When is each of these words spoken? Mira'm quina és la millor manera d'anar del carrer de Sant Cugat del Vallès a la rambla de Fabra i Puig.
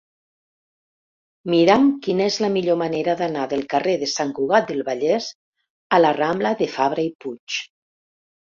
Mira'm 1.53 1.83
quina 2.07 2.25
és 2.29 2.37
la 2.45 2.49
millor 2.55 2.79
manera 2.83 3.15
d'anar 3.19 3.43
del 3.53 3.63
carrer 3.75 3.95
de 4.05 4.09
Sant 4.15 4.33
Cugat 4.41 4.73
del 4.73 4.81
Vallès 4.89 5.29
a 5.99 6.01
la 6.03 6.15
rambla 6.21 6.55
de 6.63 6.73
Fabra 6.79 7.07
i 7.13 7.13
Puig. 7.27 7.63